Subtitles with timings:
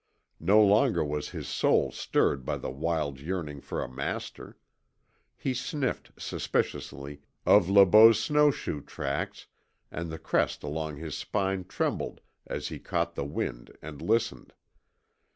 [0.39, 4.57] No longer was his soul stirred by the wild yearning for a master.
[5.37, 9.45] He sniffed, suspiciously, of Le Beau's snowshoe tracks
[9.91, 14.53] and the crest along his spine trembled as he caught the wind, and listened.